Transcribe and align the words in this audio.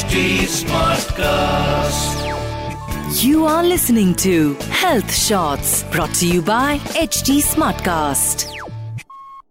HD 0.00 0.20
Smartcast. 0.50 2.20
You 3.22 3.44
are 3.44 3.62
listening 3.62 4.14
to 4.22 4.54
Health 4.82 5.12
Shots 5.14 5.82
brought 5.92 6.14
to 6.20 6.26
you 6.26 6.40
by 6.42 6.78
HD 7.02 7.36
Smartcast. 7.48 8.46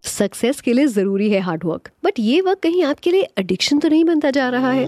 Success 0.03 0.61
के 0.61 0.73
लिए 0.73 0.87
ज़रूरी 0.87 1.29
है 1.31 1.39
hard work 1.49 1.89
but 2.05 2.19
ये 2.19 2.39
work 2.41 2.59
कहीं 2.63 2.83
आपके 2.83 3.11
लिए 3.11 3.27
एडिक्शन 3.39 3.79
तो 3.79 3.87
नहीं 3.89 4.03
बनता 4.05 4.31
जा 4.39 4.49
रहा 4.49 4.71
है 4.71 4.85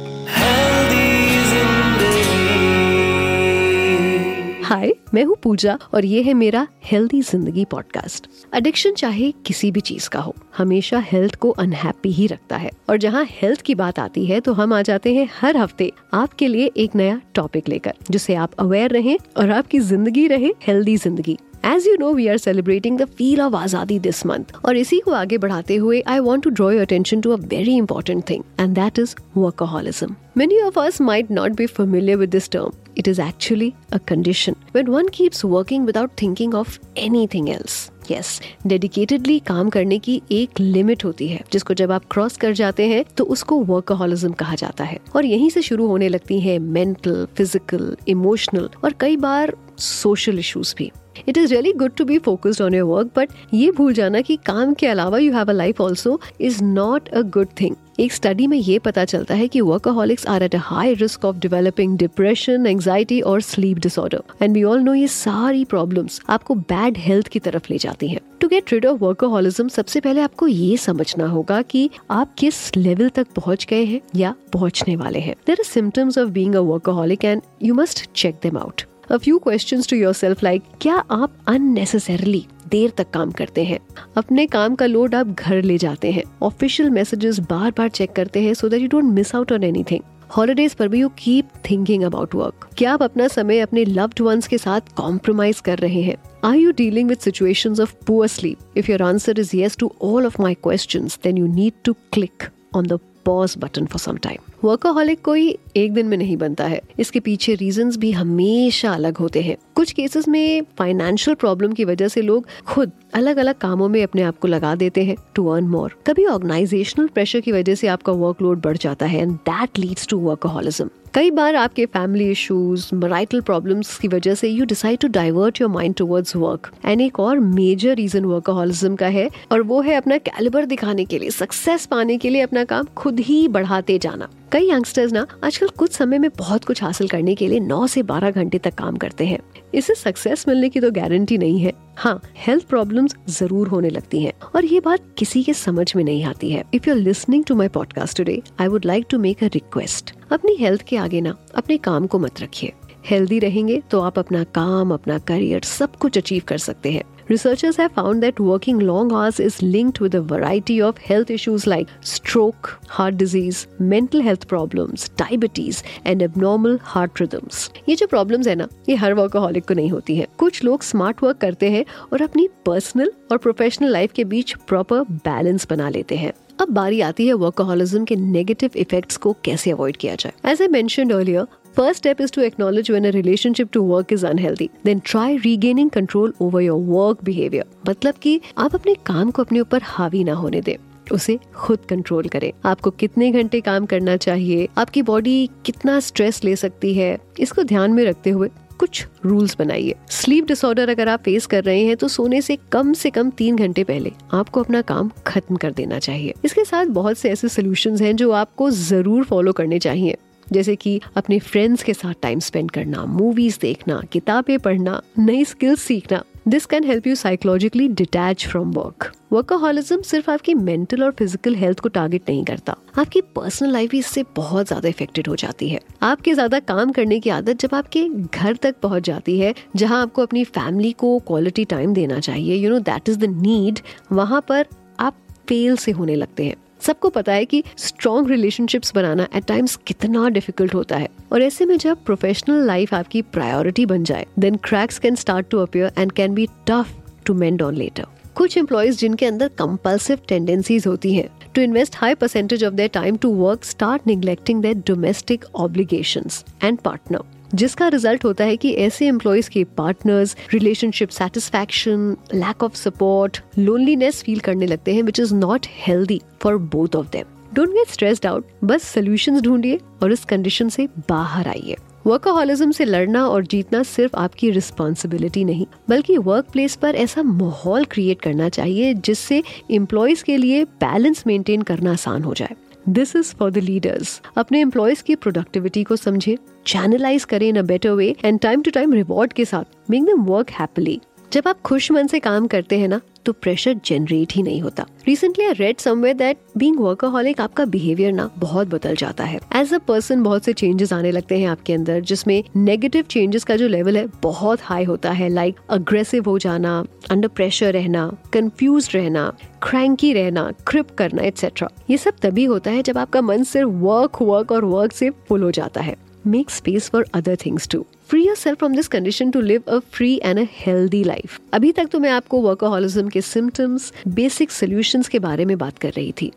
हाय, 4.71 4.91
मैं 5.13 5.23
हूँ 5.23 5.35
पूजा 5.43 5.77
और 5.93 6.05
ये 6.05 6.21
है 6.23 6.33
मेरा 6.33 6.67
हेल्दी 6.85 7.21
ज़िंदगी 7.21 7.65
पॉडकास्ट 7.65 8.27
एडिक्शन 8.55 8.93
चाहे 8.93 9.31
किसी 9.45 9.71
भी 9.71 9.79
चीज़ 9.79 10.09
का 10.09 10.19
हो, 10.19 10.33
हमेशा 10.57 10.99
हेल्थ 10.99 11.35
को 11.35 11.49
अनहैप्पी 11.49 12.11
ही 12.11 12.27
रखता 12.27 12.57
है। 12.57 12.69
और 12.89 12.97
जहाँ 12.97 13.25
हेल्थ 13.29 13.61
की 13.61 13.75
बात 13.75 13.99
आती 13.99 14.25
है 14.25 14.39
तो 14.39 14.53
हम 14.53 14.73
आ 14.73 14.81
जाते 14.81 15.15
हैं 15.15 15.29
हर 15.41 15.57
हफ़्ते 15.57 15.91
आपके 16.13 16.47
लिए 16.47 16.71
एक 16.77 16.95
नया 16.95 17.21
टॉपिक 17.35 17.69
लेकर 17.69 17.93
जिससे 18.11 18.35
आप 18.35 18.53
अवेयर 18.59 18.91
रहें 18.91 19.17
और 19.37 19.51
आपकी 19.51 19.79
ज़िंदगी 19.79 20.27
रहे 20.27 20.53
हेल्दी 20.67 20.97
ज़िंदगी 20.97 21.37
as 21.65 21.87
you 21.87 21.95
know 21.99 22.13
we 22.13 22.27
are 22.27 22.37
celebrating 22.37 22.97
the 22.99 23.05
feel 23.17 23.41
of 23.41 23.55
azadi 23.55 23.99
this 23.99 24.25
month 24.25 24.55
और 24.65 24.77
इसी 24.77 24.99
को 24.99 25.11
आगे 25.13 25.37
बढ़ाते 25.37 25.75
हुए 25.75 26.01
I 26.07 26.19
want 26.21 26.43
to 26.43 26.49
draw 26.51 26.71
your 26.71 26.81
attention 26.81 27.21
to 27.21 27.31
a 27.31 27.37
very 27.47 27.75
important 27.77 28.29
thing 28.29 28.43
and 28.59 28.75
that 28.75 28.99
is 28.99 29.15
workaholism 29.37 30.15
Many 30.33 30.61
of 30.61 30.77
us 30.77 30.97
might 31.01 31.29
not 31.29 31.57
be 31.57 31.67
familiar 31.67 32.17
with 32.17 32.31
this 32.31 32.47
term. 32.47 32.75
It 32.95 33.05
is 33.05 33.19
actually 33.19 33.75
a 33.91 33.99
condition 34.01 34.55
when 34.71 34.89
one 34.89 35.09
keeps 35.09 35.43
working 35.45 35.85
without 35.85 36.15
thinking 36.15 36.53
of 36.55 36.79
anything 36.97 37.49
else. 37.51 37.89
Yes, 38.07 38.29
dedicatedly 38.67 39.37
काम 39.39 39.69
करने 39.69 39.97
की 39.99 40.21
एक 40.31 40.59
limit 40.59 41.03
होती 41.05 41.27
है 41.27 41.43
जिसको 41.51 41.73
जब 41.73 41.91
आप 41.91 42.05
cross 42.11 42.37
कर 42.37 42.53
जाते 42.53 42.87
हैं 42.87 43.03
तो 43.17 43.23
उसको 43.35 43.59
वर्कहोलिज्म 43.65 44.31
कहा 44.33 44.55
जाता 44.55 44.83
है 44.83 44.99
और 45.15 45.25
यहीं 45.25 45.49
से 45.49 45.61
शुरू 45.61 45.87
होने 45.87 46.09
लगती 46.09 46.39
है 46.39 46.57
मेंटल 46.59 47.25
फ़िज़िकल 47.37 47.95
इमोशनल 48.07 48.69
और 48.83 48.93
कई 48.99 49.17
बार 49.17 49.55
सोशल 49.81 50.39
इश्यूज़ 50.39 50.73
भी. 50.77 50.91
It 51.27 51.37
is 51.37 51.51
really 51.53 51.71
good 51.73 51.95
to 51.95 52.05
be 52.05 52.17
focused 52.19 52.61
on 52.61 52.73
your 52.73 52.87
work 52.89 53.11
but 53.15 53.29
ये 53.53 53.71
भूल 53.71 53.93
जाना 53.93 54.21
कि 54.21 54.35
काम 54.45 54.73
के 54.73 54.87
अलावा 54.87 55.17
you 55.17 55.33
have 55.33 55.49
a 55.49 55.53
life 55.53 55.81
also 55.81 56.19
is 56.41 56.63
not 56.63 57.09
a 57.09 57.21
good 57.21 57.47
thing 57.61 57.75
एक 57.99 58.13
स्टडी 58.13 58.45
में 58.47 58.57
ये 58.57 58.77
पता 58.79 59.03
चलता 59.05 59.35
है 59.35 59.47
कि 59.47 59.61
workaholics 59.61 60.25
are 60.27 60.43
at 60.43 60.55
a 60.55 60.59
high 60.59 60.93
risk 60.93 61.25
of 61.25 61.37
developing 61.37 61.97
depression 61.97 62.65
anxiety 62.67 63.19
और 63.21 63.41
sleep 63.41 63.77
disorder 63.77 64.23
and 64.41 64.53
we 64.53 64.63
all 64.63 64.79
know 64.79 64.93
ये 64.93 65.07
सारी 65.07 65.63
प्रॉब्लम्स 65.65 66.21
आपको 66.29 66.55
बैड 66.55 66.97
हेल्थ 66.97 67.27
की 67.27 67.39
तरफ़ 67.39 67.71
ले 67.71 67.77
जाती 67.77 68.07
हैं. 68.07 68.19
To 68.41 68.47
get 68.47 68.73
rid 68.73 68.85
of 68.85 68.99
workaholism 68.99 69.67
सबसे 69.67 69.99
पहले 69.99 70.21
आपको 70.21 70.47
ये 70.47 70.77
समझना 70.77 71.27
होगा 71.27 71.61
कि 71.61 71.89
आप 72.11 72.33
किस 72.37 72.77
लेवल 72.77 73.09
तक 73.09 73.27
पहुँच 73.35 73.65
गए 73.69 73.83
हैं 73.83 74.01
या 74.15 74.35
पहुँचने 74.53 74.95
वाले 74.95 75.19
हैं. 75.19 75.35
There 75.47 75.57
are 75.59 75.65
symptoms 75.65 76.17
of 76.17 76.29
being 76.29 76.55
a 76.55 76.61
workaholic 76.71 77.25
and 77.25 77.41
you 77.63 77.73
must 77.73 78.09
check 78.15 78.39
them 78.43 78.57
out 78.57 78.81
a 79.11 79.17
few 79.17 79.39
questions 79.39 79.87
to 79.89 79.95
yourself 79.95 80.43
like 80.43 80.63
क्या 80.81 80.95
आप 80.95 81.33
अननेसेसरली 81.47 82.45
देर 82.67 82.89
तक 82.89 83.09
काम 83.09 83.31
करते 83.31 83.63
हैं? 83.63 83.79
अपने 84.17 84.45
काम 84.45 84.75
का 84.75 84.85
लोड 84.85 85.15
आप 85.15 85.27
घर 85.27 85.61
ले 85.61 85.77
जाते 85.77 86.11
हैं। 86.11 86.23
ऑफिशियल 86.41 86.89
मैसेजेस 86.89 87.39
बार 87.39 87.71
बार 87.71 87.89
चेक 87.89 88.11
करते 88.11 88.41
हैं 88.41 88.53
so 88.53 88.69
that 88.69 88.81
you 88.81 88.87
don't 88.87 89.03
miss 89.03 89.35
out 89.35 89.51
on 89.51 89.63
anything 89.63 89.99
holidays 90.37 90.73
पर 90.73 90.87
भी 90.87 90.99
you 90.99 91.09
keep 91.09 91.49
thinking 91.69 92.03
about 92.03 92.35
work 92.35 92.69
क्या 92.77 92.93
आप 92.93 93.03
अपना 93.03 93.27
समय 93.27 93.59
अपने 93.59 93.85
लव्ड 93.85 94.21
वंस 94.21 94.47
के 94.47 94.57
साथ 94.57 94.81
कॉम्प्रोमाइज 94.95 95.59
कर 95.59 95.77
रहे 95.77 96.01
हैं? 96.01 96.15
Are 96.45 96.55
you 96.55 96.71
dealing 96.71 97.11
with 97.11 97.27
situations 97.27 97.83
of 97.85 97.93
poor 98.09 98.29
sleep? 98.37 98.83
If 98.83 98.89
your 98.93 99.01
answer 99.11 99.37
is 99.43 99.53
yes 99.63 99.79
to 99.83 99.89
all 100.09 100.31
of 100.31 100.39
my 100.45 100.55
questions, 100.67 101.19
then 101.25 101.43
you 101.43 101.51
need 101.59 101.73
to 101.89 101.95
click 102.17 102.49
on 102.75 102.91
the 102.93 102.99
pause 103.29 103.59
button 103.65 103.93
for 103.95 104.05
some 104.07 104.23
time. 104.29 104.50
Workaholic 104.63 105.21
कोई 105.21 105.57
एक 105.75 105.93
दिन 105.93 106.05
में 106.05 106.17
नहीं 106.17 106.37
बनता 106.37 106.65
है। 106.65 106.81
इसके 106.99 107.19
पीछे 107.19 107.55
reason 107.55 107.91
भी 107.91 108.11
हमेशा 108.11 108.91
अलग 108.91 109.17
होते 109.17 109.41
हैं। 109.41 109.57
कुछ 109.75 109.91
केसेस 109.91 110.27
में 110.27 110.61
फाइनेंशियल 110.77 111.35
प्रॉब्लम 111.35 111.73
की 111.73 111.85
वजह 111.85 112.07
से 112.07 112.21
लोग 112.21 112.47
खुद 112.67 112.91
अलग 113.13 113.37
अलग 113.37 113.57
कामों 113.57 113.89
में 113.89 114.03
अपने 114.03 114.21
आप 114.21 114.37
को 114.37 114.47
लगा 114.47 114.75
देते 114.75 115.03
हैं 115.03 115.15
टू 115.35 115.47
अर्न 115.47 115.65
मोर 115.65 115.95
कभी 116.07 116.25
ऑर्गेनाइजेशनल 116.25 117.07
प्रेशर 117.07 117.39
की 117.39 117.51
वजह 117.51 117.75
से 117.75 117.87
आपका 117.87 118.13
वर्कलोड 118.13 118.61
बढ़ 118.61 118.77
जाता 118.77 119.05
है 119.05 119.21
and 119.21 119.31
that 119.31 119.79
leads 119.79 120.07
to 120.07 120.19
workaholism 120.19 120.89
कई 121.13 121.31
बार 121.31 121.55
आपके 121.55 121.85
फैमिली 121.85 122.31
इश्यूज़ 122.31 122.95
मराइटल 122.95 123.41
प्रॉब्लम्स 123.41 123.97
की 123.97 124.07
वजह 124.07 124.35
से 124.35 124.49
you 124.49 124.65
decide 124.65 124.99
to 124.99 125.07
divert 125.07 125.61
your 125.61 125.69
mind 125.69 125.95
towards 125.95 126.35
work 126.35 126.71
and 126.85 127.01
एक 127.01 127.19
और 127.19 127.39
मेजर 127.39 127.95
रीजन 127.95 128.25
वर्कोहॉलिज्म 128.25 128.95
का 128.95 129.07
है 129.07 129.29
और 129.51 129.61
वो 129.61 129.81
है 129.81 129.95
अपना 129.95 130.17
कैलिबर 130.17 130.65
दिखाने 130.65 131.05
के 131.05 131.19
लिए 131.19 131.29
सक्सेस 131.29 131.85
पाने 131.85 132.17
के 132.17 132.29
लिए 132.29 132.41
अपना 132.41 132.63
काम 132.63 132.85
खुद 132.97 133.19
ही 133.19 133.47
बढ़ाते 133.47 133.99
जाना. 133.99 134.29
कई 134.51 134.71
यंगस्टर्स 134.71 135.13
ना, 135.13 135.27
आजकल 135.43 135.67
कुछ 135.67 135.91
समय 135.91 136.19
में 136.19 136.29
बहुत 136.37 136.65
कुछ 136.65 136.83
हासिल 136.83 137.07
करने 137.07 137.35
के 137.35 137.47
लिए 137.47 137.59
9 137.59 137.87
से 137.87 138.03
12 138.03 138.31
घंटे 138.31 138.57
तक 138.57 138.73
काम 138.73 138.95
करते 138.95 139.25
हैं। 139.25 139.39
इससे 139.73 139.95
सक्सेस 139.95 140.47
मिलने 140.47 140.69
की 140.69 140.79
तो 140.79 140.91
गारंटी 140.91 141.37
नहीं 141.37 141.59
है। 141.59 141.73
हाँ 141.97 142.19
हेल्थ 142.37 142.67
प्रॉब्लम्स 142.67 143.15
ज़रूर 143.29 143.67
होने 143.67 143.89
लगती 143.89 144.21
हैं। 144.23 144.33
और 144.55 144.65
ये 144.65 144.79
बात 144.79 145.05
किसी 145.17 145.43
के 145.43 145.53
समझ 145.53 145.95
में 145.95 146.03
नहीं 146.03 146.23
आती 146.23 146.51
है। 146.51 146.63
If 146.73 146.89
you 146.89 146.95
are 146.95 146.99
listening 146.99 147.43
to 147.43 147.55
my 147.55 147.67
podcast 147.69 148.17
today 148.17 148.41
I 148.59 148.67
would 148.67 148.85
like 148.85 149.05
to 149.09 149.19
make 149.19 149.43
a 149.43 149.47
request 149.47 150.13
अपनी 150.31 150.55
हेल्थ 150.55 150.81
के 150.81 150.97
आगे 150.97 151.21
ना, 151.21 151.35
अपने 151.55 151.77
काम 151.79 152.07
को 152.07 152.19
मत 152.19 152.41
रखिए। 152.41 152.73
हेल्दी 153.05 153.39
रहेंगे 153.39 153.81
तो 153.91 153.99
आप 153.99 154.19
अपना 154.19 154.43
काम, 154.55 154.93
अपना 154.93 155.17
करियर 155.19 155.61
सब 155.63 155.95
कुछ 155.95 156.17
अचीव 156.17 156.41
कर 156.47 156.57
सकते 156.57 156.91
हैं। 156.91 157.03
Researchers 157.31 157.77
have 157.77 157.93
found 157.93 158.21
that 158.23 158.41
working 158.41 158.79
long 158.79 159.13
hours 159.13 159.39
is 159.39 159.61
linked 159.61 160.01
with 160.01 160.15
a 160.15 160.21
variety 160.21 160.81
of 160.81 160.97
health 160.99 161.29
issues 161.29 161.65
like 161.65 161.87
stroke, 162.01 162.77
heart 162.89 163.15
disease, 163.15 163.67
mental 163.79 164.21
health 164.21 164.49
problems, 164.49 165.07
diabetes 165.11 165.81
and 166.03 166.21
abnormal 166.21 166.77
heart 166.85 167.21
rhythms. 167.21 167.69
ये 167.89 167.95
जो 167.95 168.07
प्रॉब्लम्स 168.07 168.47
है 168.47 168.55
ना 168.55 168.67
ये 168.89 168.95
हर 168.95 169.13
वर्कोहॉलिक 169.13 169.67
को 169.67 169.73
नहीं 169.73 169.89
होती 169.89 170.15
है 170.15 170.27
कुछ 170.37 170.63
लोग 170.63 170.83
स्मार्ट 170.83 171.23
वर्क 171.23 171.37
करते 171.37 171.69
हैं 171.71 171.85
और 172.13 172.21
अपनी 172.21 172.47
पर्सनल 172.65 173.11
और 173.31 173.37
प्रोफेशनल 173.37 173.91
लाइफ 173.91 174.13
के 174.13 174.23
बीच 174.33 174.53
प्रॉपर 174.67 175.03
बैलेंस 175.25 175.67
बना 175.69 175.89
लेते 175.89 176.15
हैं 176.15 176.33
अब 176.61 176.73
बारी 176.73 177.01
आती 177.01 177.27
है 177.27 177.33
वर्कोहॉलिज्म 177.45 178.05
के 178.05 178.15
नेगेटिव 178.15 178.71
इफेक्ट्स 178.77 179.17
को 179.17 179.35
कैसे 179.45 179.71
अवॉइड 179.71 179.97
किया 179.97 180.15
जाए 180.15 180.51
as 180.51 180.61
I 180.61 180.67
mentioned 180.67 181.13
earlier 181.13 181.47
First 181.75 181.99
step 181.99 182.19
is 182.19 182.31
to 182.31 182.41
acknowledge 182.43 182.89
when 182.89 183.05
a 183.05 183.11
relationship 183.13 183.71
to 183.71 183.81
work 183.81 184.11
is 184.11 184.23
unhealthy. 184.23 184.69
Then 184.83 185.01
try 185.01 185.39
regaining 185.45 185.89
control 185.89 186.31
over 186.41 186.61
your 186.61 186.77
work 186.87 187.21
behavior. 187.23 187.63
मतलब 187.89 188.15
कि 188.21 188.39
आप 188.57 188.73
अपने 188.75 188.93
काम 189.05 189.29
को 189.31 189.43
अपने 189.43 189.59
ऊपर 189.59 189.81
हावी 189.83 190.23
ना 190.23 190.33
होने 190.33 190.61
दें। 190.61 190.75
उसे 191.11 191.37
खुद 191.55 191.85
कंट्रोल 191.89 192.27
करें। 192.27 192.51
आपको 192.65 192.89
कितने 192.91 193.31
घंटे 193.31 193.61
काम 193.61 193.85
करना 193.85 194.15
चाहिए? 194.17 194.67
आपकी 194.77 195.01
बॉडी 195.01 195.49
कितना 195.65 195.99
स्ट्रेस 195.99 196.43
ले 196.43 196.55
सकती 196.55 196.93
है? 196.93 197.17
इसको 197.39 197.63
ध्यान 197.63 197.91
में 197.91 198.03
रखते 198.05 198.29
हुए 198.29 198.49
कुछ 198.79 199.05
रूल्स 199.25 199.55
बनाइए। 199.59 199.95
स्लीप 200.09 200.47
डिसऑर्डर 200.47 200.89
अगर 200.89 201.09
आप 201.09 201.21
फेस 201.23 201.45
कर 201.45 201.63
रहे 201.63 201.85
हैं 201.85 201.95
तो 201.97 202.07
सोने 202.07 202.41
से 202.41 202.57
कम 202.71 202.91
से 202.93 203.09
कम 203.09 203.29
तीन 203.29 203.55
घंटे 203.55 203.83
पहले 203.83 204.11
आपको 204.33 204.63
अपना 204.63 204.81
काम 204.81 205.11
खत्म 205.27 205.55
कर 205.55 205.71
देना 205.71 205.99
चाहिए। 205.99 206.33
इसके 206.45 206.65
साथ 206.65 206.85
बहुत 206.99 207.17
से 207.17 207.29
ऐसे 207.29 207.49
सोल्यूशन 207.49 207.97
हैं 207.97 208.15
जो 208.15 208.31
आपको 208.31 208.69
ज़रूर 208.71 209.23
फॉलो 209.23 209.51
करने 209.51 209.79
चाहिए। 209.79 210.17
जैसे 210.53 210.75
कि 210.75 210.99
अपने 211.17 211.39
फ्रेंड्स 211.41 211.83
के 211.83 211.93
साथ 211.93 212.13
टाइम 212.21 212.39
स्पेंड 212.39 212.71
करना 212.71 213.05
मूवीज़ 213.07 213.59
देखना, 213.61 214.01
किताबें 214.11 214.57
पढ़ना, 214.59 215.01
नई 215.19 215.45
स्किल्स 215.45 215.81
सीखना। 215.81 216.23
This 216.47 216.65
can 216.65 216.83
help 216.83 217.07
you 217.07 217.15
psychologically 217.15 217.87
detach 217.87 218.45
from 218.47 218.71
work 218.71 219.11
workaholism 219.33 220.01
सिर्फ़ 220.01 220.29
आपकी 220.31 220.53
मेंटल 220.53 221.03
और 221.03 221.11
फ़िज़िकल 221.11 221.55
हेल्थ 221.55 221.79
को 221.79 221.89
टारगेट 221.89 222.29
नहीं 222.29 222.43
करता। 222.45 222.75
आपकी 222.99 223.21
पर्सनल 223.35 223.71
लाइफ 223.71 223.91
भी 223.91 223.99
इससे 223.99 224.23
बहुत 224.35 224.67
ज़्यादा 224.67 224.89
इफेक्टेड 224.89 225.27
हो 225.27 225.35
जाती 225.35 225.69
है। 225.69 225.79
आपके 226.03 226.33
ज़्यादा 226.33 226.59
काम 226.61 226.91
करने 226.91 227.19
की 227.19 227.29
आदत 227.29 227.59
जब 227.59 227.75
आपके 227.75 228.07
घर 228.07 228.55
तक 228.55 228.79
पहुँच 228.81 229.03
जाती 229.03 229.39
है, 229.39 229.53
जहाँ 229.75 230.01
आपको 230.01 230.21
अपनी 230.21 230.43
फैमिली 230.45 230.91
को 230.93 231.17
क्वालिटी 231.27 231.65
टाइम 231.65 231.93
देना 231.93 232.19
चाहिए 232.19 232.55
you 232.55 232.69
know 232.69 232.79
that 232.81 233.09
is 233.09 233.19
the 233.19 233.29
need 233.37 233.79
वहाँ 234.11 234.41
पर 234.49 234.65
आप 234.99 235.17
फेल 235.47 235.75
से 235.77 235.91
होने 235.91 236.15
लगते 236.15 236.45
हैं। 236.45 236.55
सबको 236.81 237.09
पता 237.09 237.33
है 237.33 237.45
कि 237.45 237.63
स्ट्रॉन्ग 237.77 238.29
रिलेशनशिप्स 238.29 238.95
बनाना 238.95 239.27
एट 239.35 239.45
टाइम्स 239.45 239.75
कितना 239.87 240.29
डिफ़िकल्ट 240.29 240.73
होता 240.73 240.97
है। 240.97 241.09
और 241.31 241.41
ऐसे 241.41 241.65
में 241.65 241.77
जब 241.77 242.03
प्रोफेशनल 242.05 242.65
लाइफ 242.65 242.93
आपकी 242.93 243.21
प्रायोरिटी 243.21 243.85
बन 243.85 244.03
जाए 244.03 244.25
then 244.39 244.55
cracks 244.55 244.99
can 244.99 245.15
start 245.15 245.49
to 245.49 245.59
appear 245.59 245.91
and 245.97 246.11
can 246.11 246.33
be 246.33 246.47
tough 246.67 246.95
to 247.25 247.33
mend 247.33 247.61
on 247.61 247.75
later 247.75 248.05
कुछ 248.35 248.57
एम्प्लॉयज़ 248.57 248.97
जिनके 248.97 249.25
अंदर 249.25 249.47
कंपल्सिव 249.47 250.19
टेंडेंसीज 250.27 250.87
होती 250.87 251.13
हैं 251.13 251.27
to 251.55 251.61
invest 251.61 251.95
high 251.97 252.15
percentage 252.15 252.63
of 252.63 252.73
their 252.73 252.89
time 252.89 253.17
to 253.17 253.29
work 253.35 253.63
start 253.63 254.07
neglecting 254.07 254.61
their 254.61 254.75
domestic 254.87 255.45
obligations 255.55 256.43
and 256.63 256.77
partner 256.77 257.40
जिसका 257.55 257.87
result 257.87 258.25
होता 258.25 258.43
है 258.43 258.57
कि 258.57 258.71
ऐसे 258.77 259.07
एम्प्लॉयज़ 259.07 259.49
के 259.49 259.63
partners 259.77 260.35
relationship 260.53 261.09
satisfaction 261.09 262.15
lack 262.33 262.63
of 262.63 262.75
support 262.75 263.41
loneliness 263.59 264.23
feel 264.23 264.39
करने 264.39 264.65
लगते 264.65 264.95
हैं 264.95 265.03
which 265.03 265.19
is 265.19 265.35
not 265.35 265.67
healthy 265.87 266.21
for 266.41 266.57
both 266.57 266.95
of 266.95 267.11
them 267.11 267.25
don't 267.53 267.69
get 267.69 267.89
stressed 267.89 268.25
out 268.25 268.45
बस 268.63 268.83
सोल्यूशन 268.83 269.41
ढूंढिए 269.41 269.79
और 270.03 270.11
इस 270.11 270.25
कंडीशन 270.25 270.69
से 270.69 270.87
बाहर 271.09 271.47
आइए। 271.47 271.75
वर्कोहॉलिज्म 272.07 272.71
से 272.71 272.85
लड़ना 272.85 273.25
और 273.27 273.45
जीतना 273.45 273.81
सिर्फ़ 273.83 274.15
आपकी 274.15 274.49
रिस्पॉन्सिबिलिटी 274.51 275.43
नहीं, 275.43 275.65
बल्कि 275.89 276.17
वर्क 276.17 276.45
प्लेस 276.51 276.75
पर 276.75 276.95
ऐसा 276.95 277.23
माहौल 277.23 277.85
क्रिएट 277.85 278.21
करना 278.21 278.47
चाहिए, 278.49 278.93
जिससे 278.93 279.43
एम्प्लॉयज़ 279.71 280.23
के 280.23 280.37
लिए 280.37 280.63
बैलेंस 280.63 281.23
मेंटेन 281.27 281.61
करना 281.61 281.91
आसान 281.91 282.23
हो 282.23 282.33
जाए। 282.33 282.55
This 282.89 283.15
is 283.15 283.33
for 283.35 283.51
the 283.51 283.57
leaders 283.57 284.21
अपने 284.37 284.61
एम्प्लॉयज़ 284.61 285.03
की 285.03 285.15
प्रोडक्टिविटी 285.15 285.83
को 285.83 285.95
समझे 285.95 286.37
चैनलाइज 286.65 287.23
करें 287.25 287.47
in 287.49 287.55
a 287.55 287.61
better 287.61 287.91
way 287.91 288.15
and 288.25 288.39
time 288.39 288.61
to 288.61 288.71
time 288.71 288.93
reward 288.93 289.33
के 289.33 289.45
साथ 289.45 289.89
मेक 289.89 290.03
देम 290.03 290.23
वर्क 290.23 290.49
हैप्पीली 290.49 290.99
जब 291.33 291.47
आप 291.47 291.61
खुश 291.61 291.91
मन 291.91 292.07
से 292.07 292.19
काम 292.19 292.47
करते 292.47 292.79
हैं 292.79 292.87
ना 292.87 292.99
तो 293.25 293.31
प्रेशर 293.33 293.73
जनरेट 293.85 294.33
ही 294.33 294.41
नहीं 294.43 294.61
होता। 294.61 294.85
Recently 295.07 295.45
I 295.45 295.53
read 295.53 295.77
somewhere 295.77 296.15
that 296.17 296.37
being 296.57 296.77
workaholic 296.77 297.39
आपका 297.39 297.65
बिहेवियर 297.65 298.11
ना 298.13 298.29
बहुत 298.37 298.67
बदल 298.67 298.95
जाता 298.95 299.23
है। 299.23 299.39
एज 299.55 299.73
अ 299.73 299.77
पर्सन 299.77 300.23
बहुत 300.23 300.45
से 300.45 300.53
चेंजेस 300.53 300.93
आने 300.93 301.11
लगते 301.11 301.39
हैं 301.39 301.47
आपके 301.47 301.73
अंदर, 301.73 301.99
जिसमें 301.99 302.43
नेगेटिव 302.55 303.03
चेंजेस 303.03 303.43
का 303.43 303.55
जो 303.55 303.67
लेवल 303.67 303.97
है, 303.97 304.05
बहुत 304.23 304.59
हाई 304.61 304.83
होता 304.83 305.11
है। 305.11 305.29
लाइक 305.29 305.55
like 305.55 305.69
अग्रेसिव 305.69 306.29
हो 306.29 306.37
जाना 306.39 306.83
अंडर 307.11 307.27
प्रेशर 307.27 307.73
रहना 307.73 308.11
कंफ्यूज 308.33 308.89
रहना 308.93 309.31
क्रैंकी 309.63 310.13
रहना 310.13 310.51
क्रिप 310.67 310.95
करना 310.97 311.21
एक्सेट्रा 311.21 311.69
ये 311.89 311.97
सब 311.97 312.19
तभी 312.21 312.45
होता 312.45 312.71
है 312.71 312.83
जब 312.83 312.97
आपका 312.97 313.21
मन 313.21 313.43
सिर्फ़ 313.43 313.69
वर्क 313.69 314.21
वर्क 314.21 314.51
और 314.51 314.65
वर्क 314.65 314.91
से 314.91 315.09
फुल 315.09 315.43
हो 315.43 315.51
जाता 315.51 315.81
है। 315.81 315.95
Make 316.27 316.49
space 316.49 316.89
for 316.89 317.05
other 317.13 317.35
things 317.45 317.67
to 317.67 317.85
free 318.09 318.25
yourself 318.35 318.59
from 318.59 318.75
this 318.75 318.87
condition 318.87 319.31
to 319.31 319.41
live 319.41 319.63
a 319.67 319.79
free 319.91 320.13
and 320.23 320.39
a 320.39 320.45
healthy 320.51 321.03
life 321.03 321.39
अभी 321.53 321.71
तक 321.71 321.87
तो 321.91 321.99
मैं 321.99 322.09
आपको 322.11 322.41
वर्कोहॉलिज्म 322.41 323.09
के 323.09 323.21
सिम्टम्स 323.21 323.91
बेसिक 324.07 324.51
सोल्यूशंस 324.51 325.07
के 325.07 325.19
बारे 325.19 325.45
में 325.45 325.57
बात 325.57 325.77
कर 325.77 325.91
रही 325.91 326.11
थी. 326.21 326.31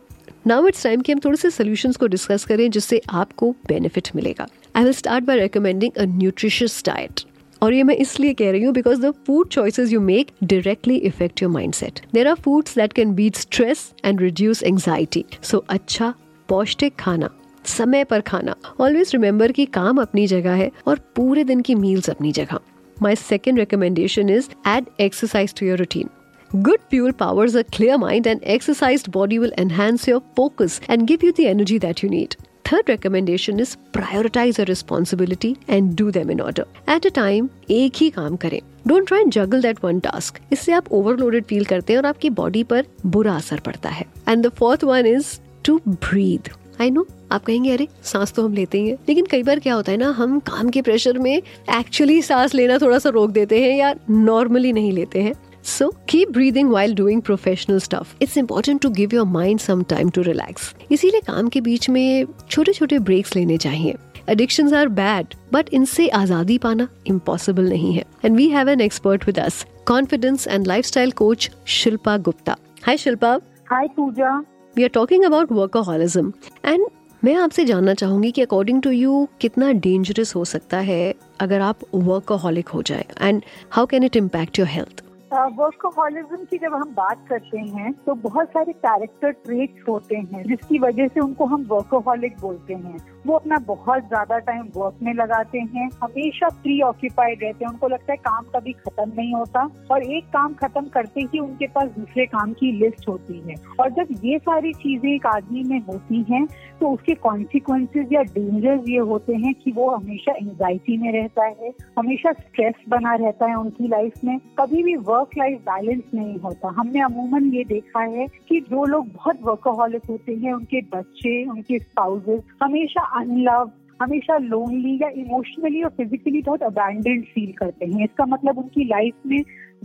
नाउ 0.47 0.67
इट्स 0.69 0.83
टाइम 0.83 1.01
कि 1.01 1.13
हम 1.13 1.19
थोड़े 1.25 1.37
से 1.37 1.51
सोल्यूशंस 1.51 1.97
को 1.97 2.07
डिस्कस 2.07 2.45
करें 2.45 2.71
जिससे 2.71 3.01
आपको 3.11 3.51
बेनिफिट 3.69 4.09
मिलेगा. 4.17 4.47
I 4.77 4.85
will 4.85 4.93
start 4.93 5.25
by 5.25 5.39
recommending 5.39 5.93
a 5.93 6.05
nutritious 6.17 6.83
diet 6.87 7.21
और 7.63 7.75
ये 7.75 7.83
मैं 7.83 7.97
इसलिए 7.97 8.35
कह 8.35 8.51
रही 8.51 8.63
हूँ 8.63 8.73
because 8.75 9.01
the 9.01 9.11
food 9.27 9.49
choices 9.49 9.93
you 9.93 10.01
make 10.01 10.31
directly 10.45 10.97
effect 11.11 11.43
your 11.43 11.53
mind 11.53 11.75
set 11.75 12.01
there 12.15 12.29
are 12.29 12.35
foods 12.45 12.75
that 12.79 12.93
can 12.93 13.15
beat 13.15 13.37
stress 13.37 13.91
and 14.05 14.21
reduce 14.21 14.63
anxiety 14.63 15.25
so 15.43 15.65
अच्छा 15.69 16.15
पौष्टिक 16.49 16.97
खाना. 16.99 17.31
समय 17.67 18.05
पर 18.05 18.21
खाना। 18.21 18.55
ऑलवेज 18.81 19.11
रिमेम्बर 19.13 19.53
कि 19.53 19.65
काम 19.67 20.01
अपनी 20.03 20.27
जगह 20.27 20.53
है 20.53 20.71
और 20.87 20.99
पूरे 21.17 21.45
दिन 21.45 21.61
की 21.61 21.75
मील्स 21.75 22.11
अपनी 22.11 22.33
जगह। 22.33 22.59
My 22.97 23.17
second 23.17 23.59
recommendation 23.59 24.31
is 24.31 24.49
add 24.69 24.87
exercise 25.01 25.55
to 25.55 25.67
your 25.67 25.79
routine 25.79 26.09
good 26.51 26.79
pure 26.91 27.13
powers 27.13 27.57
clear 27.77 27.97
mind 27.97 28.27
and 28.27 28.43
exercise 28.45 29.05
body 29.11 29.39
will 29.39 29.53
enhance 29.59 30.09
your 30.09 30.21
focus 30.37 30.81
and 30.91 31.03
give 31.03 31.25
you 31.25 31.33
the 31.33 31.41
energy 31.41 31.79
that 31.79 32.05
you 32.05 32.11
need 32.11 32.35
third 32.67 32.91
recommendation 32.91 33.61
is 33.61 33.77
prioritise 33.93 34.61
your 34.61 34.69
responsibility 34.69 35.55
and 35.69 35.95
do 35.97 36.11
them 36.11 36.31
in 36.31 36.41
order 36.41 36.93
at 36.93 37.07
a 37.07 37.11
time 37.15 37.49
एक 37.71 37.97
ही 37.97 38.09
काम 38.11 38.37
करें। 38.37 38.61
Don't 38.89 39.07
try 39.09 39.21
and 39.21 39.33
juggle 39.33 39.63
that 39.63 39.85
one 39.85 40.01
task 40.01 40.39
इससे 40.53 40.73
आप 40.73 40.93
overloaded 40.93 41.45
feel 41.45 41.65
करते 41.65 41.93
हैं 41.93 42.01
और 42.01 42.07
आपकी 42.07 42.31
बॉडी 42.33 42.63
पर 42.65 42.87
बुरा 43.07 43.35
असर 43.37 43.61
पड़ता 43.61 43.89
है। 43.89 44.07
And 44.29 44.47
the 44.47 44.51
fourth 44.51 44.85
one 44.85 45.07
is 45.07 45.39
to 45.65 45.81
breathe 45.89 46.49
I 46.81 46.91
know 46.91 47.07
आप 47.33 47.45
कहेंगे, 47.45 47.73
अरे, 47.73 47.89
सांस 48.05 48.33
तो 48.33 48.45
हम 48.45 48.53
लेते 48.53 48.79
ही 48.79 48.89
हैं। 48.89 48.97
लेकिन 49.09 49.27
कई 49.27 49.43
बार 49.43 49.59
क्या 49.59 49.75
होता 49.75 49.93
है 49.93 49.99
ना, 49.99 50.09
हम 50.09 50.39
काम 50.39 50.69
के 50.69 50.83
प्रेशर 50.83 51.19
में 51.19 51.37
एक्चुअली 51.79 52.23
सांस 52.23 52.55
लेना 52.55 52.79
थोड़ा 52.79 52.99
सा 52.99 53.09
रोक 53.09 53.31
देते 53.31 53.63
हैं 53.63 53.79
या 53.79 53.95
नॉर्मली 54.11 54.73
नहीं 54.73 54.93
लेते 54.93 55.23
हैं। 55.23 55.33
So, 55.65 55.83
keep 55.83 56.27
breathing 56.27 56.73
while 56.73 56.95
doing 57.01 57.21
professional 57.31 57.79
stuff. 57.85 58.07
It's 58.23 58.37
important 58.43 58.83
to 58.83 58.91
give 58.99 59.15
your 59.15 59.27
mind 59.37 59.59
some 59.71 59.85
time 59.93 60.11
to 60.19 60.25
relax. 60.29 60.77
इसीलिए 60.91 61.21
काम 61.21 61.49
के 61.49 61.61
बीच 61.61 61.91
में 61.91 62.27
छोटे 62.51 62.73
छोटे 62.73 62.99
ब्रेक्स 62.99 63.37
लेने 63.37 63.57
चाहिए। 63.57 63.95
एडिक्शन 64.29 64.75
आर 64.75 64.89
बैड 64.89 65.27
बट 65.53 65.69
इनसे 65.73 66.09
आज़ादी 66.09 66.59
पाना 66.59 66.89
इम्पॉसिबल 67.07 67.69
नहीं 67.69 67.93
है। 67.93 68.05
And 68.25 68.37
we 68.37 68.49
have 68.49 68.69
an 68.69 68.81
expert 68.81 69.27
with 69.27 69.39
us 69.39 69.67
confidence 69.87 70.49
and 70.49 70.67
lifestyle 70.67 71.11
coach 71.11 71.51
Shilpa 71.67 72.17
Gupta 72.17 72.57
hi 72.83 72.97
Shilpa 72.97 73.41
hi 73.71 73.89
Pooja 73.89 74.45
we 74.77 74.83
are 74.83 74.89
talking 74.89 75.25
about 75.25 75.53
workaholism 75.53 76.33
and 76.65 76.87
मैं 77.25 77.35
आपसे 77.35 77.65
जानना 77.65 77.95
चाहूँगी 77.95 78.31
कि 78.31 78.43
अकॉर्डिंग 78.43 78.83
टू 78.83 78.91
यू 78.91 79.29
कितना 79.41 79.73
डेंजरस 79.73 80.35
हो 80.37 80.45
सकता 80.45 80.79
है 80.79 81.15
अगर 81.41 81.61
आप 81.61 81.79
वर्कोहॉलिक 81.95 82.69
हो 82.69 82.83
जाए? 82.83 83.07
And 83.21 83.43
how 83.71 83.87
can 83.87 84.03
it 84.03 84.17
impact 84.17 84.59
your 84.59 84.69
health 84.69 85.04
workaholism 85.35 86.37
की 86.45 86.59
जब 86.59 86.75
हम 86.75 86.93
बात 86.95 87.25
करते 87.29 87.59
हैं 87.59 87.93
तो 88.07 88.15
बहुत 88.21 88.49
सारे 88.49 88.73
कैरेक्टर 88.75 89.31
ट्रेट्स 89.31 89.89
होते 89.89 90.17
हैं, 90.17 90.43
जिसकी 90.43 90.79
वजह 90.79 91.07
से 91.07 91.21
उनको 91.21 91.45
हम 91.45 91.65
वर्कोहॉलिक 91.71 92.37
बोलते 92.41 92.75
हैं। 92.75 92.97
वो 93.27 93.35
अपना 93.35 93.57
बहुत 93.67 94.09
ज़्यादा 94.09 94.39
टाइम 94.41 94.67
वर्क 94.77 94.99
में 95.03 95.13
लगाते 95.15 95.59
हैं, 95.59 95.89
हमेशा 96.03 96.49
प्री 96.63 96.81
ऑक्यूपाइड 96.83 97.43
रहते 97.43 97.65
हैं। 97.65 97.71
उनको 97.73 97.89
लगता 97.89 98.13
है 98.13 98.17
काम 98.19 98.45
कभी 98.55 98.73
खत्म 98.75 99.11
नहीं 99.11 99.35
होता, 99.35 99.69
और 99.91 100.03
एक 100.05 100.25
काम 100.27 100.55
खत्म 100.55 100.87
करते 100.89 101.21
ही 101.23 101.39
उनके 101.39 101.67
पास 101.69 101.89
दूसरे 101.89 102.27
काम 102.27 102.53
की 102.53 102.73
लिस्ट 102.73 103.09
होती 103.09 103.41
है। 103.49 103.55
और 103.81 103.91
जब 103.93 104.15
ये 104.25 104.39
सारी 104.41 104.73
चीज़ें 104.75 105.11
एक 105.13 105.27
आदमी 105.27 105.63
में 105.65 105.79
होती 105.83 106.25
हैं 106.31 106.47
तो 106.81 106.89
उसके 106.91 107.15
कॉन्सिक्वेंसेज 107.17 108.13
या 108.13 108.23
डेंजर्स 108.25 108.89
ये 108.89 108.99
होते 109.01 109.35
हैं 109.35 109.53
कि 109.55 109.71
वो 109.73 109.89
हमेशा 109.91 110.33
एंजाइटी 110.33 110.97
में 110.99 111.11
रहता 111.13 111.45
है, 111.45 111.73
हमेशा 111.99 112.33
स्ट्रेस 112.33 112.75
बना 112.89 113.15
रहता 113.17 113.47
है 113.47 113.55
उनकी 113.57 113.89
लाइफ 113.89 114.25
में। 114.25 114.39
कभी 114.59 114.83
भी 114.83 114.95
वर्क 114.97 115.24
लाइफ 115.39 115.61
बैलेंस 115.61 116.03
नहीं 116.15 116.39
होता। 116.39 116.69
हमने 116.69 117.01
अमूमन 117.01 117.45
ये 117.55 117.65
देखा 117.65 118.03
है 118.03 118.27
कि 118.49 118.61
जो 118.61 118.85
लोग 118.85 119.07
बहुत 119.07 119.41
वर्कोहॉलिक 119.43 120.07
होते 120.11 120.35
हैं, 120.35 120.53
उनके 120.53 120.81
बच्चे, 120.81 121.45
उनके 121.45 121.79
स्पाउसेस 121.79 122.43
हमेशा 122.63 123.05
अनलव 123.21 123.71
हमेशा 124.03 124.37
लोनली 124.39 124.99
या 125.03 125.09
इमोशनली 125.09 125.83
और 125.83 125.91
फिजिकली 125.91 126.43
बहुत 126.43 126.63
अबैंडेंड 126.63 127.25
फील 127.25 127.53
करते 127.53 127.87
हैं। 127.87 128.05
इसका 128.05 128.27
मतलब 128.27 128.59
उनकी 128.59 128.85
लाइफ 128.85 129.15
में 129.27 129.41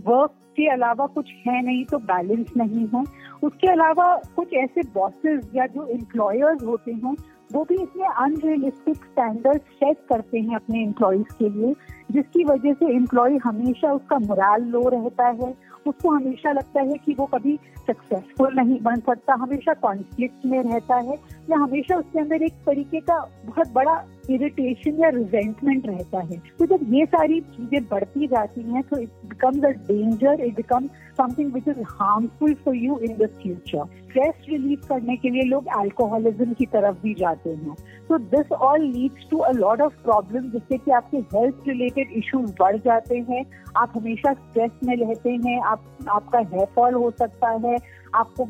वर्क 0.06 0.30
के 0.56 0.66
अलावा 0.66 1.06
कुछ 1.06 1.30
है 1.46 1.62
नहीं 1.62 1.84
तो 1.84 1.98
बैलेंस 1.98 2.52
नहीं 2.56 2.86
है। 2.94 3.02
उसके 3.42 3.66
अलावा 3.66 4.14
कुछ 4.36 4.52
ऐसे 4.54 4.80
बॉसेस 4.94 5.50
या 5.54 5.66
जो 5.66 5.86
एम्प्लॉयर्स 5.86 6.62
होते 6.62 6.92
हैं 6.92 7.14
वो 7.52 7.64
भी 7.64 7.74
इतने 7.74 8.06
अनरियलिस्टिक 8.06 8.96
स्टैंडर्ड 8.96 9.58
सेट 9.58 9.96
करते 10.08 10.38
हैं 10.38 10.56
अपने 10.56 10.82
एम्प्लॉयज़ 10.82 11.36
के 11.38 11.48
लिए, 11.48 11.74
जिसकी 12.10 12.44
वजह 12.44 12.72
से 12.72 12.96
एम्प्लॉय 12.96 13.36
हमेशा 13.36 13.92
उसका 13.92 14.18
मुराल 14.18 14.62
लो 14.62 14.88
रहता 14.88 15.26
है। 15.26 15.70
उसको 15.86 16.10
हमेशा 16.10 16.52
लगता 16.52 16.80
है 16.80 16.94
कि 16.94 17.14
वो 17.14 17.26
कभी 17.26 17.58
सक्सेसफुल 17.86 18.54
नहीं 18.54 18.80
बन 18.82 18.96
सकता, 18.96 19.34
हमेशा 19.34 19.74
कॉन्फ्लिक्ट 19.74 20.46
में 20.46 20.62
रहता 20.62 20.96
है। 20.96 21.14
या 21.50 21.58
हमेशा 21.58 21.96
उसके 21.96 22.20
अंदर 22.20 22.42
एक 22.42 22.52
तरीके 22.52 23.00
का 23.00 23.28
बहुत 23.46 23.72
बड़ा 23.72 24.04
इरिटेशन 24.30 25.00
या 25.00 25.08
रिजेंटमेंट 25.08 25.86
रहता 25.86 26.20
है। 26.20 26.40
तो 26.58 26.66
जब 26.66 26.92
ये 26.94 27.04
सारी 27.06 27.40
चीज़ें 27.40 27.84
बढ़ती 27.88 28.26
जाती 28.26 28.62
हैं 28.62 28.82
तो 28.82 28.98
it 28.98 29.10
becomes 29.26 29.64
a 29.64 29.70
danger 29.88 30.40
it 30.40 30.56
become 30.56 30.86
something 31.18 31.52
which 31.52 31.68
is 31.68 31.80
harmful 31.90 32.54
for 32.64 32.76
you 32.76 32.98
in 32.98 33.16
the 33.16 33.28
future 33.42 33.84
stress 34.10 34.46
relieve 34.48 34.78
करने 34.88 35.16
के 35.16 35.30
लिए 35.30 35.42
लोग 35.42 35.66
अल्कोहलिज्म 35.78 36.52
की 36.52 36.66
तरफ़ 36.66 36.96
भी 37.02 37.14
जाते 37.14 37.50
हैं। 37.50 37.74
तो 38.08 38.18
this 38.18 38.52
all 38.52 38.82
leads 38.82 39.28
to 39.30 39.38
a 39.38 39.52
lot 39.52 39.80
of 39.80 40.02
problem 40.04 40.50
जिससे 40.50 40.78
कि 40.78 40.90
आपके 40.90 41.18
हेल्थ 41.34 41.68
रिलेटेड 41.68 42.12
इश्यूज़ 42.16 42.52
बढ़ 42.60 42.76
जाते 42.76 43.18
हैं। 43.30 43.44
आप 43.76 43.92
हमेशा 43.96 44.32
स्ट्रेस 44.32 44.70
में 44.84 44.96
रहते 44.96 45.30
हैं, 45.30 45.60
आप, 45.62 45.84
आपका 46.08 46.38
हेयर 46.38 46.66
फॉल 46.76 46.94
हो 46.94 47.10
सकता 47.18 47.50
है, 47.66 47.76
आपको 48.14 48.44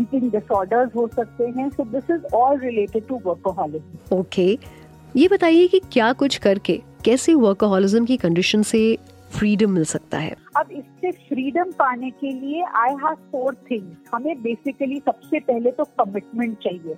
ईटिंग 0.00 0.30
डिसऑर्डर्स 0.32 0.94
हो 0.96 1.06
सकते 1.08 1.46
हैं। 1.56 1.68
So 1.70 1.84
this 1.92 2.10
is 2.10 2.34
all 2.34 2.58
related 2.58 3.06
to 3.06 3.20
workaholism 3.24 4.18
okay 4.18 4.52
ये 5.16 5.28
बताइए 5.28 5.66
कि 5.68 5.80
क्या 5.92 6.12
कुछ 6.12 6.36
करके 6.36 6.80
कैसे 7.04 7.34
वर्कोहॉलिज्म 7.34 8.04
की 8.04 8.16
कंडीशन 8.16 8.62
से 8.62 8.98
फ्रीडम 9.30 9.70
मिल 9.70 9.84
सकता 9.84 10.18
है? 10.18 10.36
अब 10.56 10.70
इससे 10.72 11.10
फ्रीडम 11.10 11.70
पाने 11.72 12.10
के 12.10 12.30
लिए 12.32 12.62
आई 12.74 12.90
हैव 12.90 13.14
फोर 13.32 13.54
थिंग्स 13.70 14.10
हमें 14.14 14.42
बेसिकली 14.42 14.98
सबसे 14.98 15.40
पहले 15.40 15.70
तो 15.70 15.84
कमिटमेंट 15.84 16.56
चाहिए। 16.58 16.96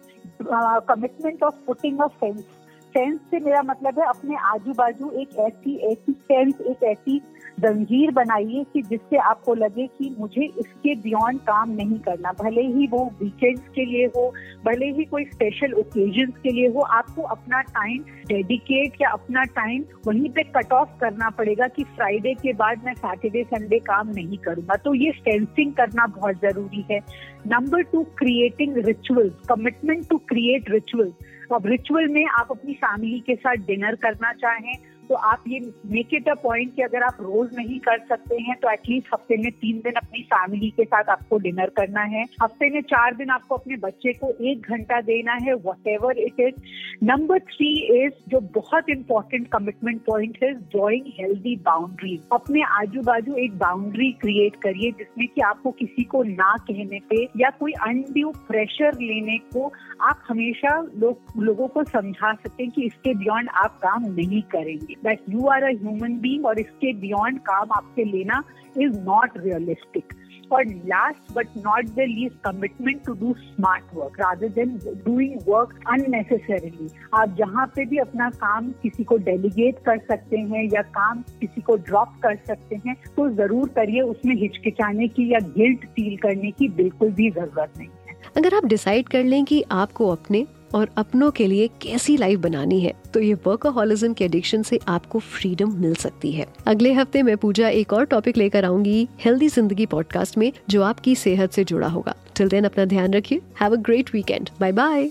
Commitment 0.89 1.43
of 1.43 1.55
putting 1.67 2.01
a 2.01 2.07
fence 2.21 2.45
fence 2.95 3.19
से 3.31 3.39
मेरा 3.41 3.63
मतलब 3.63 3.99
है 3.99 4.07
अपने 4.07 4.37
आजू 4.45 4.73
बाजू 4.73 5.11
एक 5.21 5.37
ऐसी 5.41 5.77
ऐसी 5.91 6.13
फेंस 6.13 6.61
एक 6.61 6.83
ऐसी 6.85 7.21
जंजीर 7.61 8.11
बनाइए 8.11 8.65
कि 8.73 8.83
जिससे 8.83 9.17
आपको 9.23 9.55
लगे 9.55 9.87
कि 9.89 10.15
मुझे 10.19 10.45
इसके 10.59 10.95
बियॉन्ड 10.95 11.41
काम 11.41 11.71
नहीं 11.71 11.99
करना। 11.99 12.33
भले 12.33 12.63
ही 12.67 12.87
वो 12.87 13.05
वीकेंड्स 13.23 13.69
के 13.75 13.85
लिए 13.85 14.07
हो, 14.07 14.29
भले 14.65 14.87
ही 14.87 15.05
कोई 15.05 15.25
स्पेशल 15.25 15.73
ओकेजन 15.73 16.31
के 16.43 16.51
लिए 16.51 16.69
हो, 16.69 16.81
आपको 16.81 17.23
अपना 17.23 17.61
टाइम 17.61 17.99
डेडिकेट 18.29 19.01
या 19.03 19.11
अपना 19.11 19.43
टाइम 19.57 19.85
वहीं 20.07 20.31
पे 20.31 20.43
कट 20.57 20.73
ऑफ़ 20.73 20.99
करना 21.01 21.31
पड़ेगा 21.31 21.67
कि 21.67 21.85
फ्राइडे 21.85 22.35
के 22.35 22.53
बाद 22.53 22.85
मैं 22.85 22.95
सैटरडे 22.95 23.43
संडे 23.45 23.79
काम 23.81 24.09
नहीं 24.09 24.39
करूँगा। 24.39 24.77
तो 24.77 24.95
ये 24.95 25.13
स्टेंसिंग 25.13 25.73
करना 25.73 26.07
बहुत 26.17 26.41
ज़रूरी 26.43 26.85
है। 26.91 27.01
Number 27.47 27.83
two 27.83 28.03
creating 28.19 28.77
rituals 28.87 29.47
commitment 29.49 30.09
to 30.09 30.19
create 30.29 30.71
rituals 30.71 31.15
अब 31.55 31.67
रिचुअल 31.67 32.09
में 32.09 32.25
आप 32.41 32.49
अपनी 32.51 32.75
फैमिली 32.75 33.19
के 33.21 33.35
साथ 33.35 33.67
डिनर 33.67 33.95
करना 33.95 34.33
चाहें 34.33 34.75
तो 35.13 35.17
आप 35.29 35.43
ये 35.49 35.59
मेक 35.87 36.15
इट 36.15 36.29
अ 36.29 36.35
पॉइंट 36.43 36.75
कि 36.77 36.83
अगर 36.83 37.03
आप 37.03 37.17
रोज 37.21 37.49
नहीं 37.57 37.79
कर 37.81 37.99
सकते 38.09 38.37
हैं 38.43 38.55
तो 38.61 38.71
एटलीस्ट 38.71 39.09
हफ़्ते 39.15 39.37
में 39.37 39.51
तीन 39.53 39.81
दिन 39.85 39.95
अपनी 39.97 40.23
फैमिली 40.25 40.71
के 40.71 40.85
साथ 40.85 41.09
आपको 41.11 41.39
डिनर 41.39 41.71
करना 41.77 42.03
है। 42.13 42.23
हफ़्ते 42.43 42.69
में 42.71 42.81
चार 42.83 43.15
दिन 43.15 43.31
आपको 43.31 43.57
अपने 43.57 43.77
बच्चे 43.79 44.13
को 44.13 44.31
एक 44.51 44.69
घंटा 44.69 45.01
देना 45.01 45.33
है 45.43 45.55
whatever 45.89 46.19
it 46.19 46.41
is 46.41 47.05
number 47.05 47.39
three 47.51 47.69
is 47.97 48.13
जो 48.29 48.41
बहुत 48.55 48.89
इंपॉर्टेंट 48.91 49.47
कमिटमेंट 49.49 50.01
पॉइंट 50.07 50.39
है 50.43 50.53
ड्रॉइंग 50.55 51.13
हेल्दी 51.19 51.55
बाउंड्रीज 51.67 52.23
अपने 52.33 52.63
आजू 52.79 53.03
बाजू 53.03 53.35
एक 53.45 53.59
बाउंड्री 53.59 54.11
क्रिएट 54.23 54.57
करिए, 54.63 54.91
जिसमें 54.93 55.27
कि 55.27 55.41
आपको 55.43 55.71
किसी 55.73 56.05
को 56.07 56.23
ना 56.23 56.55
कहने 56.69 57.01
पे 57.11 57.23
या 57.37 57.51
कोई 57.61 57.73
अनड्यू 57.83 58.33
प्रेशर 58.49 58.99
लेने 59.03 59.39
को 59.53 59.71
आप 60.01 60.25
हमेशा 60.29 60.81
लोग, 60.97 61.19
लोगों 61.39 61.69
को 61.69 61.85
समझा 61.85 62.33
सकते 62.35 62.63
हैं 62.63 62.73
कि 62.73 62.87
इसके 62.87 63.15
बियॉन्ड 63.15 63.49
आप 63.57 63.79
काम 63.83 64.05
नहीं 64.13 64.43
करेंगे। 64.53 64.95
That 65.05 65.21
you 65.31 65.47
are 65.49 65.63
a 65.63 65.71
human 65.73 66.45
और 66.47 66.61
इसके 66.61 66.93
बियॉन्ड 67.01 67.39
काम 67.43 67.73
आपसे 67.77 68.05
लेना 68.05 68.43
इज़ 68.79 68.99
नॉट 69.01 69.39
रियलिस्टिक 69.39 70.15
और 70.53 70.65
last 70.87 71.33
but 71.35 71.49
not 71.57 71.87
the 71.89 72.05
least 72.09 72.37
commitment 72.45 73.05
to 73.05 73.13
do 73.21 73.33
smart 73.39 73.95
work 73.95 74.19
rather 74.21 74.49
than 74.49 74.77
doing 75.05 75.39
work 75.49 75.75
unnecessarily 75.89 76.89
आप 77.15 77.35
जहाँ 77.39 77.67
पे 77.77 77.85
भी 77.85 77.99
अपना 77.99 78.29
काम 78.31 78.71
किसी 78.83 79.05
को 79.05 79.17
डेलीगेट 79.29 79.79
कर 79.87 79.99
सकते 80.11 80.39
हैं 80.51 80.65
या 80.65 80.83
काम 80.99 81.23
किसी 81.41 81.61
को 81.61 81.77
ड्रॉप 81.89 82.17
कर 82.23 82.37
सकते 82.47 82.81
हैं 82.87 82.97
तो 83.17 83.29
ज़रूर 83.37 83.69
करिए 83.77 84.01
उसमें 84.01 84.35
हिचकिचाने 84.37 85.09
की 85.09 85.33
या 85.33 85.39
गिल्ट 85.57 85.87
फील 85.89 86.17
करने 86.17 86.51
की 86.51 86.69
बिल्कुल 86.81 87.13
भी 87.13 87.31
ज़रूरत 87.31 87.79
नहीं 87.79 87.89
है। 87.89 88.17
अगर 88.37 88.55
आप 88.55 88.65
डिसाइड 88.65 89.09
कर 89.09 89.25
लें 89.25 89.45
कि 89.45 89.63
आपको 89.73 90.09
अपने 90.09 90.47
और 90.75 90.91
अपनों 90.97 91.31
के 91.31 91.47
लिए 91.47 91.69
कैसी 91.83 92.17
लाइफ 92.17 92.39
बनानी 92.41 92.81
है 92.81 92.93
तो 93.15 93.21
ये 93.21 93.35
वर्कोहॉलिज्म 93.47 94.13
के 94.13 94.25
एडिक्शन 94.25 94.63
से 94.63 94.79
आपको 94.89 95.19
फ्रीडम 95.19 95.73
मिल 95.81 95.95
सकती 95.95 96.33
है। 96.33 96.47
अगले 96.67 96.93
हफ़्ते 96.93 97.23
मैं 97.23 97.37
पूजा 97.37 97.69
एक 97.71 97.93
और 97.93 98.05
टॉपिक 98.05 98.37
लेकर 98.37 98.65
आऊँगी 98.65 99.09
हेल्दी 99.21 99.49
ज़िंदगी 99.49 99.87
पॉडकास्ट 99.87 100.39
में, 100.39 100.53
जो 100.71 100.83
आपकी 100.83 101.15
सेहत 101.17 101.53
से 101.53 101.65
जुड़ा 101.65 101.89
होगा। 101.89 102.15
टिल 102.37 102.49
देन 102.49 102.65
अपना 102.65 102.85
ध्यान 102.85 103.15
रखिए। 103.15 103.41
Have 103.61 103.73
a 103.73 103.81
great 103.81 104.15
weekend 104.15 104.51
bye 104.61 104.73
bye 104.73 105.11